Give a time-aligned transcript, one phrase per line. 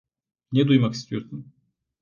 [0.51, 1.53] Ne duymak istiyorsun?